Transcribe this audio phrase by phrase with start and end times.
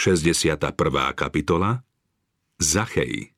[0.00, 0.72] 61.
[1.12, 1.84] kapitola
[2.56, 3.36] Zachej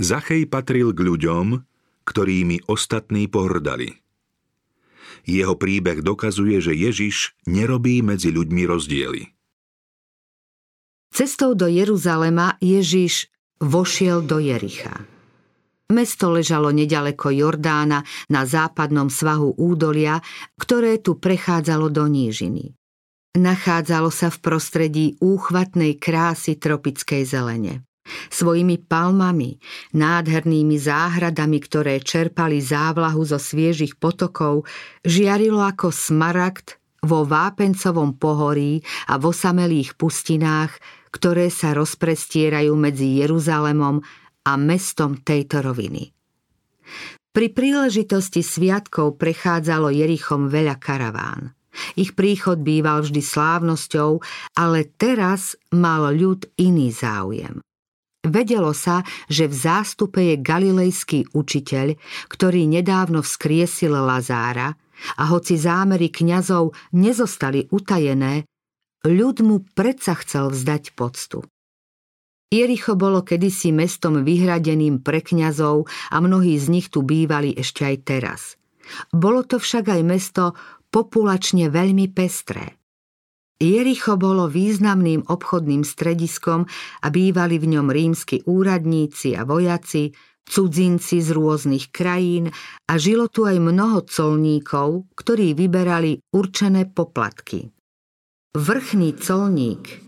[0.00, 1.68] Zachej patril k ľuďom,
[2.08, 3.92] ktorými ostatní pohrdali.
[5.28, 9.22] Jeho príbeh dokazuje, že Ježiš nerobí medzi ľuďmi rozdiely.
[11.12, 13.28] Cestou do Jeruzalema Ježiš
[13.60, 14.96] vošiel do Jericha.
[15.92, 18.00] Mesto ležalo nedaleko Jordána
[18.32, 20.24] na západnom svahu údolia,
[20.56, 22.77] ktoré tu prechádzalo do nížiny.
[23.38, 27.86] Nachádzalo sa v prostredí úchvatnej krásy tropickej zelene
[28.32, 29.60] svojimi palmami,
[29.92, 34.64] nádhernými záhradami, ktoré čerpali závlahu zo sviežich potokov,
[35.04, 38.80] žiarilo ako smaragd vo vápencovom pohorí
[39.12, 40.72] a v osamelých pustinách,
[41.12, 44.02] ktoré sa rozprestierajú medzi Jeruzalemom
[44.48, 46.10] a mestom tejto roviny.
[47.28, 51.57] Pri príležitosti sviatkov prechádzalo Jerichom veľa karaván.
[51.94, 54.18] Ich príchod býval vždy slávnosťou,
[54.56, 57.60] ale teraz mal ľud iný záujem.
[58.26, 61.96] Vedelo sa, že v zástupe je galilejský učiteľ,
[62.28, 64.74] ktorý nedávno vzkriesil Lazára
[65.16, 68.44] a hoci zámery kňazov nezostali utajené,
[69.06, 71.46] ľud mu predsa chcel vzdať poctu.
[72.48, 77.96] Jericho bolo kedysi mestom vyhradeným pre kňazov a mnohí z nich tu bývali ešte aj
[78.08, 78.40] teraz.
[79.12, 80.44] Bolo to však aj mesto
[80.88, 82.78] populačne veľmi pestré.
[83.58, 86.62] Jericho bolo významným obchodným strediskom
[87.02, 90.14] a bývali v ňom rímsky úradníci a vojaci,
[90.46, 92.48] cudzinci z rôznych krajín
[92.86, 97.68] a žilo tu aj mnoho colníkov, ktorí vyberali určené poplatky.
[98.54, 100.06] Vrchný colník,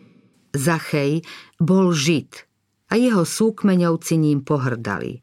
[0.55, 1.27] Zachej,
[1.61, 2.49] bol žid
[2.91, 5.23] a jeho súkmeňovci ním pohrdali.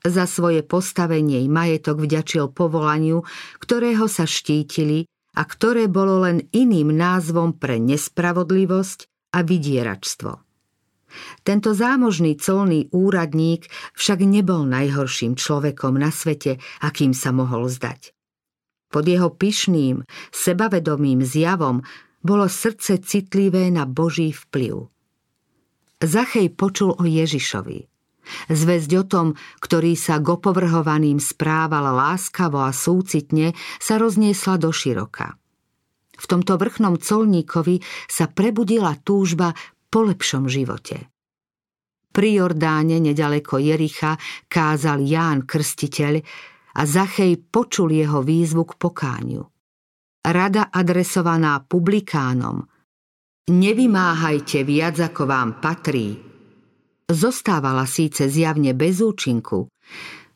[0.00, 3.20] Za svoje postavenie i majetok vďačil povolaniu,
[3.60, 5.04] ktorého sa štítili
[5.36, 8.98] a ktoré bolo len iným názvom pre nespravodlivosť
[9.36, 10.32] a vydieračstvo.
[11.42, 13.66] Tento zámožný colný úradník
[13.98, 18.14] však nebol najhorším človekom na svete, akým sa mohol zdať.
[18.90, 20.02] Pod jeho pyšným,
[20.34, 21.82] sebavedomým zjavom
[22.22, 24.90] bolo srdce citlivé na Boží vplyv.
[26.00, 27.99] Zachej počul o Ježišovi.
[28.50, 29.26] Zväzť o tom,
[29.60, 35.34] ktorý sa k opovrhovaným správal láskavo a súcitne, sa rozniesla do široka.
[36.20, 39.56] V tomto vrchnom colníkovi sa prebudila túžba
[39.88, 41.08] po lepšom živote.
[42.10, 44.18] Pri Jordáne, nedaleko Jericha,
[44.50, 46.20] kázal Ján Krstiteľ
[46.76, 49.42] a Zachej počul jeho výzvu k pokániu.
[50.20, 52.66] Rada adresovaná publikánom
[53.50, 56.29] Nevymáhajte viac, ako vám patrí,
[57.10, 59.68] zostávala síce zjavne bez účinku,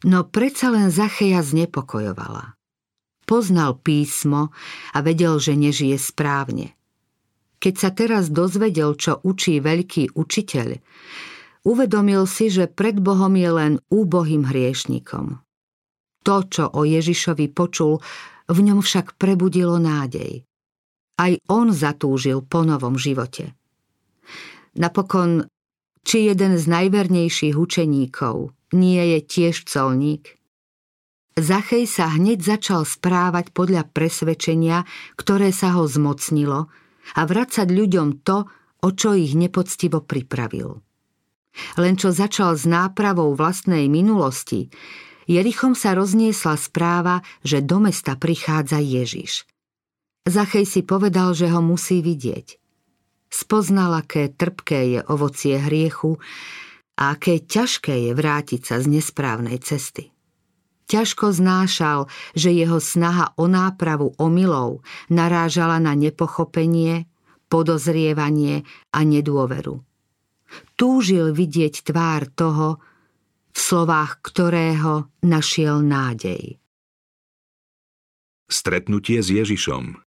[0.04, 2.54] no predsa len Zacheja znepokojovala.
[3.24, 4.52] Poznal písmo
[4.92, 6.76] a vedel, že nežije správne.
[7.56, 10.76] Keď sa teraz dozvedel, čo učí veľký učiteľ,
[11.64, 15.40] uvedomil si, že pred Bohom je len úbohým hriešnikom.
[16.24, 18.04] To, čo o Ježišovi počul,
[18.48, 20.44] v ňom však prebudilo nádej.
[21.16, 23.56] Aj on zatúžil po novom živote.
[24.76, 25.48] Napokon
[26.04, 30.36] či jeden z najvernejších učeníkov nie je tiež colník?
[31.34, 34.86] Zachej sa hneď začal správať podľa presvedčenia,
[35.18, 36.70] ktoré sa ho zmocnilo
[37.18, 38.46] a vracať ľuďom to,
[38.84, 40.78] o čo ich nepoctivo pripravil.
[41.80, 44.70] Len čo začal s nápravou vlastnej minulosti,
[45.24, 49.48] Jerichom sa rozniesla správa, že do mesta prichádza Ježiš.
[50.28, 52.60] Zachej si povedal, že ho musí vidieť–
[53.32, 56.18] spoznal, aké trpké je ovocie hriechu
[56.94, 60.14] a aké ťažké je vrátiť sa z nesprávnej cesty.
[60.84, 67.08] Ťažko znášal, že jeho snaha o nápravu omylov narážala na nepochopenie,
[67.48, 69.80] podozrievanie a nedôveru.
[70.76, 72.78] Túžil vidieť tvár toho,
[73.54, 76.60] v slovách ktorého našiel nádej.
[78.44, 80.04] Stretnutie s Ježišom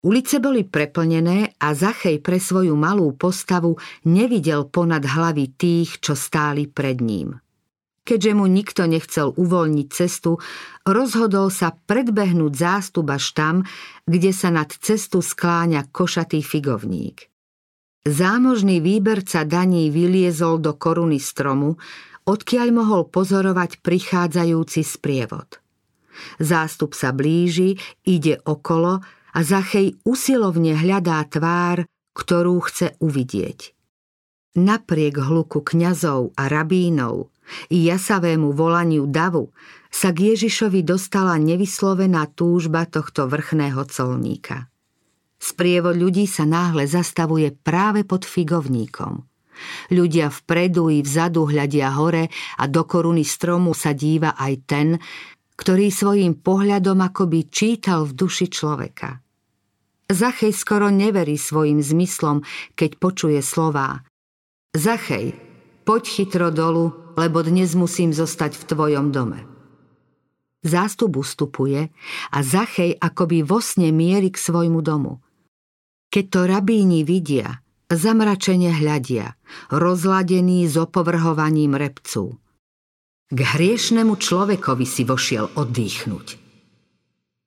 [0.00, 3.76] Ulice boli preplnené a Zachej pre svoju malú postavu
[4.08, 7.36] nevidel ponad hlavy tých, čo stáli pred ním.
[8.00, 10.40] Keďže mu nikto nechcel uvoľniť cestu,
[10.88, 13.54] rozhodol sa predbehnúť zástup až tam,
[14.08, 17.28] kde sa nad cestu skláňa košatý figovník.
[18.00, 21.76] Zámožný výberca daní vyliezol do koruny stromu,
[22.24, 25.60] odkiaľ mohol pozorovať prichádzajúci sprievod.
[26.40, 27.76] Zástup sa blíži,
[28.08, 29.04] ide okolo,
[29.34, 33.72] a Zachej usilovne hľadá tvár, ktorú chce uvidieť.
[34.58, 37.30] Napriek hluku kňazov a rabínov
[37.70, 39.54] i jasavému volaniu davu
[39.90, 44.70] sa k Ježišovi dostala nevyslovená túžba tohto vrchného colníka.
[45.40, 49.24] Sprievod ľudí sa náhle zastavuje práve pod figovníkom.
[49.92, 52.28] Ľudia vpredu i vzadu hľadia hore
[52.60, 54.88] a do koruny stromu sa díva aj ten,
[55.60, 59.20] ktorý svojím pohľadom akoby čítal v duši človeka.
[60.08, 62.40] Zachej skoro neverí svojim zmyslom,
[62.72, 64.00] keď počuje slová.
[64.72, 65.36] Zachej,
[65.84, 69.44] poď chytro dolu, lebo dnes musím zostať v tvojom dome.
[70.64, 71.92] Zástup ustupuje
[72.32, 75.20] a Zachej akoby vo sne mierí k svojmu domu.
[76.08, 77.60] Keď to rabíni vidia,
[77.92, 79.36] zamračene hľadia,
[79.68, 82.40] rozladení s opovrhovaním repcu.
[83.30, 86.34] K hriešnemu človekovi si vošiel oddychnúť.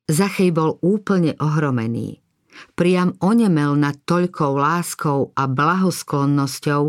[0.08, 2.24] Zachej bol úplne ohromený.
[2.72, 6.88] Priam onemel nad toľkou láskou a blahosklonnosťou,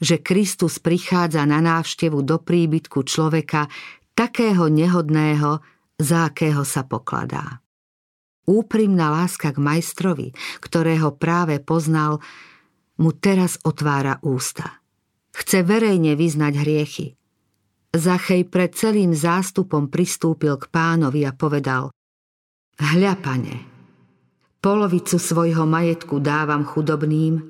[0.00, 3.68] že Kristus prichádza na návštevu do príbytku človeka
[4.16, 5.60] takého nehodného,
[6.00, 7.60] za akého sa pokladá.
[8.48, 10.32] Úprimná láska k majstrovi,
[10.64, 12.24] ktorého práve poznal,
[12.96, 14.80] mu teraz otvára ústa.
[15.36, 17.06] Chce verejne vyznať hriechy–
[17.90, 21.90] Zachej pred celým zástupom pristúpil k pánovi a povedal
[22.78, 23.56] Hľa, pane,
[24.62, 27.42] polovicu svojho majetku dávam chudobným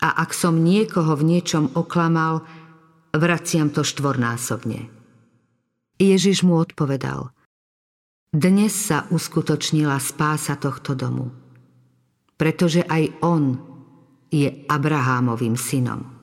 [0.00, 2.40] a ak som niekoho v niečom oklamal,
[3.12, 4.88] vraciam to štvornásobne.
[6.00, 7.36] Ježiš mu odpovedal
[8.32, 11.36] Dnes sa uskutočnila spása tohto domu,
[12.40, 13.60] pretože aj on
[14.32, 16.15] je Abrahámovým synom.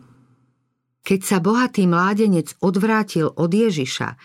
[1.04, 4.16] Keď sa bohatý mládenec odvrátil od Ježiša,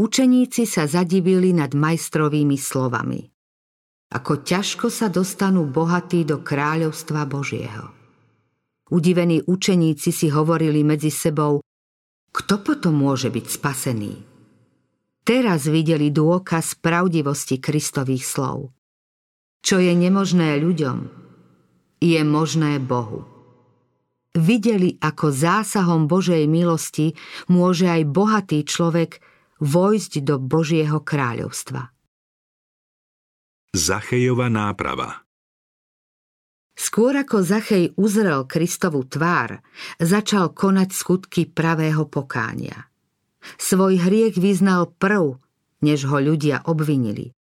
[0.00, 3.28] učeníci sa zadivili nad majstrovými slovami.
[4.16, 7.92] Ako ťažko sa dostanú bohatí do kráľovstva Božieho.
[8.88, 11.60] Udivení učeníci si hovorili medzi sebou,
[12.32, 14.12] kto potom môže byť spasený?
[15.28, 18.72] Teraz videli dôkaz pravdivosti Kristových slov.
[19.60, 21.12] Čo je nemožné ľuďom,
[22.00, 23.31] je možné Bohu
[24.36, 27.16] videli, ako zásahom Božej milosti
[27.48, 29.20] môže aj bohatý človek
[29.62, 31.92] vojsť do Božieho kráľovstva.
[33.72, 35.24] Zachejova náprava
[36.72, 39.60] Skôr ako Zachej uzrel Kristovu tvár,
[40.00, 42.88] začal konať skutky pravého pokánia.
[43.60, 45.36] Svoj hriech vyznal prv,
[45.84, 47.36] než ho ľudia obvinili.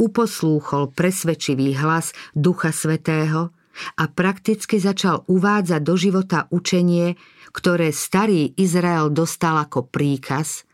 [0.00, 3.52] Uposlúchol presvedčivý hlas Ducha Svetého
[3.98, 7.18] a prakticky začal uvádzať do života učenie,
[7.54, 10.66] ktoré starý Izrael dostal ako príkaz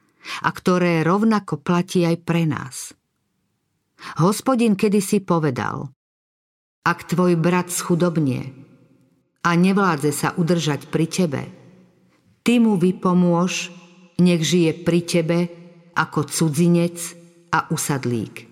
[0.45, 2.93] a ktoré rovnako platí aj pre nás.
[4.21, 5.93] Hospodin kedysi povedal,
[6.85, 8.49] ak tvoj brat schudobnie
[9.45, 11.43] a nevládze sa udržať pri tebe,
[12.41, 13.69] ty mu vypomôž,
[14.21, 15.39] nech žije pri tebe
[15.97, 16.97] ako cudzinec
[17.53, 18.49] a usadlík.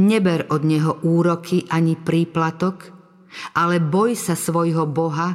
[0.00, 2.99] Neber od neho úroky ani príplatok,
[3.54, 5.34] ale boj sa svojho Boha,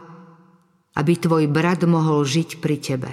[0.95, 3.12] aby tvoj brat mohol žiť pri tebe.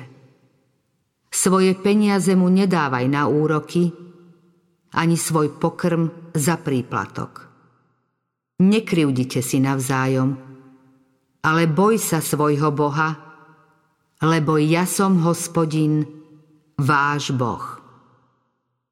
[1.33, 3.91] Svoje peniaze mu nedávaj na úroky,
[4.93, 7.49] ani svoj pokrm za príplatok.
[8.63, 10.37] Nekryvdite si navzájom,
[11.43, 13.17] ale boj sa svojho Boha,
[14.23, 16.07] lebo ja som hospodin,
[16.79, 17.83] váš Boh.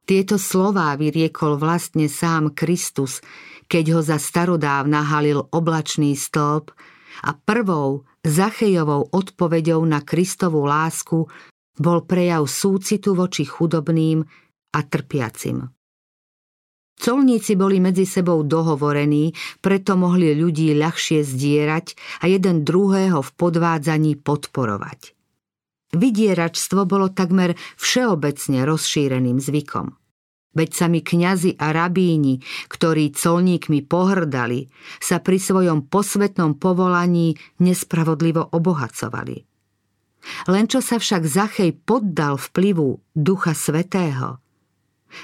[0.08, 3.22] Tieto slová vyriekol vlastne sám Kristus,
[3.70, 6.74] keď ho za starodávna halil oblačný stĺp
[7.22, 11.30] a prvou Zachejovou odpoveďou na Kristovú lásku
[11.80, 14.20] bol prejav súcitu voči chudobným
[14.74, 15.70] a trpiacim.
[17.00, 19.32] Colníci boli medzi sebou dohovorení,
[19.64, 25.16] preto mohli ľudí ľahšie zdierať a jeden druhého v podvádzaní podporovať.
[25.96, 29.99] Vydieračstvo bolo takmer všeobecne rozšíreným zvykom.
[30.50, 34.66] Veď sami kňazi a rabíni, ktorí colníkmi pohrdali,
[34.98, 39.46] sa pri svojom posvetnom povolaní nespravodlivo obohacovali.
[40.50, 44.42] Len čo sa však Zachej poddal vplyvu Ducha Svetého,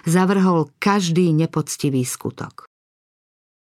[0.07, 2.71] zavrhol každý nepoctivý skutok.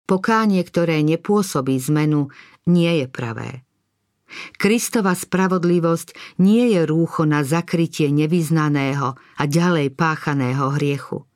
[0.08, 2.32] Pokánie, ktoré nepôsobí zmenu,
[2.64, 3.62] nie je pravé.
[4.56, 11.28] Kristova spravodlivosť nie je rúcho na zakrytie nevyznaného a ďalej páchaného hriechu–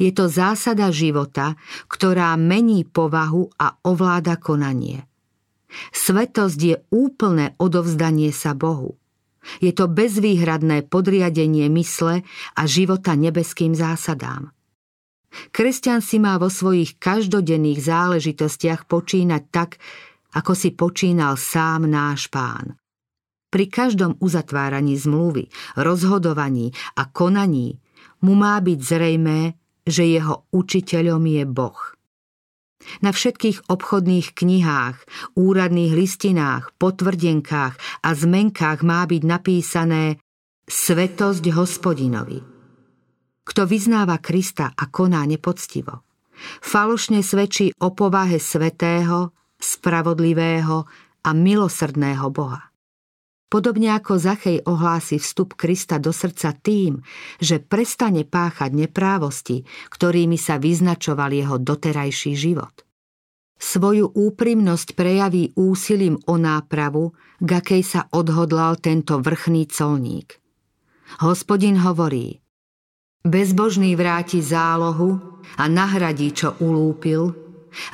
[0.00, 5.04] je to zásada života, ktorá mení povahu a ovláda konanie.
[5.90, 8.96] Svetosť je úplné odovzdanie sa Bohu.
[9.60, 12.24] Je to bezvýhradné podriadenie mysle
[12.56, 14.54] a života nebeským zásadám.
[15.50, 19.82] Kresťan si má vo svojich každodenných záležitostiach počínať tak,
[20.34, 22.78] ako si počínal sám náš pán.
[23.50, 25.46] Pri každom uzatváraní zmluvy,
[25.78, 27.78] rozhodovaní a konaní
[28.22, 31.80] mu má byť zrejmé, že jeho učiteľom je Boh.
[33.00, 34.96] Na všetkých obchodných knihách,
[35.40, 37.74] úradných listinách, potvrdenkách
[38.04, 40.20] a zmenkách má byť napísané
[40.64, 42.40] Svetosť hospodinovi.
[43.44, 46.04] Kto vyznáva Krista a koná nepoctivo,
[46.64, 50.88] falošne svedčí o povahe svetého, spravodlivého
[51.24, 52.73] a milosrdného Boha.
[53.54, 56.98] Podobne ako Zachej ohlási vstup Krista do srdca tým,
[57.38, 59.62] že prestane páchať neprávosti,
[59.94, 62.82] ktorými sa vyznačoval jeho doterajší život.
[63.54, 70.34] Svoju úprimnosť prejaví úsilím o nápravu, k akej sa odhodlal tento vrchný colník–
[71.20, 72.40] Hospodin hovorí,
[73.22, 77.30] bezbožný vráti zálohu a nahradí, čo ulúpil,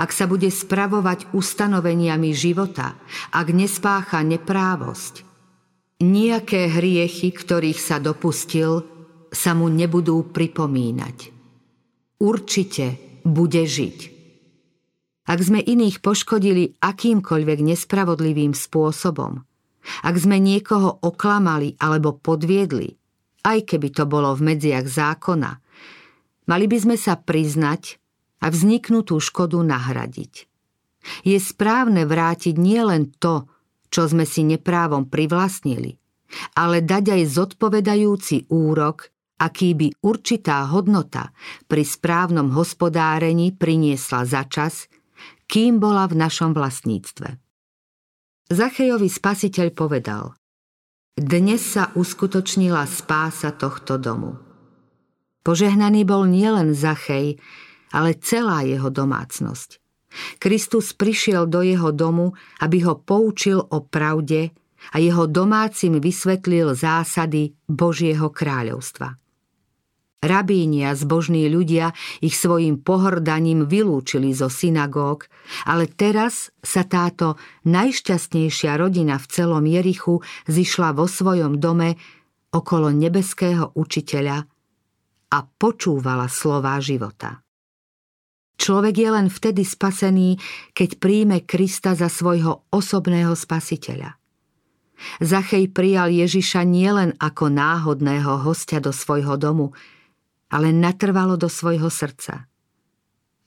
[0.01, 2.97] ak sa bude spravovať ustanoveniami života,
[3.35, 5.30] ak nespácha neprávosť.
[6.01, 8.89] Nijaké hriechy, ktorých sa dopustil,
[9.29, 11.17] sa mu nebudú pripomínať.
[12.25, 12.87] Určite
[13.21, 13.99] bude žiť.
[15.29, 19.45] Ak sme iných poškodili akýmkoľvek nespravodlivým spôsobom,
[20.01, 22.97] ak sme niekoho oklamali alebo podviedli,
[23.45, 25.61] aj keby to bolo v medziach zákona.
[26.49, 28.01] Mali by sme sa priznať
[28.41, 30.49] a vzniknutú škodu nahradiť.
[31.25, 33.49] Je správne vrátiť nielen to,
[33.91, 35.99] čo sme si neprávom privlastnili,
[36.57, 39.11] ale dať aj zodpovedajúci úrok,
[39.43, 41.35] aký by určitá hodnota
[41.67, 44.87] pri správnom hospodárení priniesla za čas,
[45.51, 47.37] kým bola v našom vlastníctve.
[48.51, 50.39] Zachejovi spasiteľ povedal
[51.21, 54.41] dnes sa uskutočnila spása tohto domu.
[55.45, 57.37] Požehnaný bol nielen Zachej,
[57.93, 59.80] ale celá jeho domácnosť.
[60.43, 64.51] Kristus prišiel do jeho domu, aby ho poučil o pravde
[64.93, 69.21] a jeho domácim vysvetlil zásady Božieho kráľovstva.
[70.21, 75.33] Rabíni a zbožní ľudia ich svojim pohrdaním vylúčili zo synagóg,
[75.65, 81.97] ale teraz sa táto najšťastnejšia rodina v celom Jerichu zišla vo svojom dome
[82.53, 84.45] okolo nebeského učiteľa
[85.31, 87.41] a počúvala slová života.
[88.61, 90.37] Človek je len vtedy spasený,
[90.77, 94.21] keď príjme Krista za svojho osobného spasiteľa.
[95.25, 99.73] Zachej prijal Ježiša nielen ako náhodného hostia do svojho domu,
[100.53, 102.53] ale natrvalo do svojho srdca.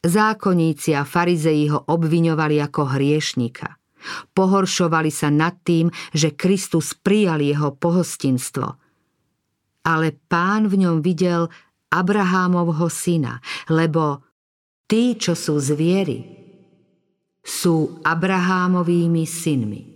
[0.02, 3.70] Zákonníci a farizeji ho obviňovali ako hriešnika.
[4.34, 8.68] Pohoršovali sa nad tým, že Kristus prijal jeho pohostinstvo.
[9.86, 11.48] Ale pán v ňom videl
[11.94, 13.38] Abrahámovho syna,
[13.70, 14.33] lebo
[14.90, 16.24] tí, čo sú zviery,
[17.44, 19.93] sú Abrahámovými synmi.